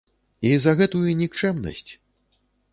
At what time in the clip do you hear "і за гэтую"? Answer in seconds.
0.51-1.13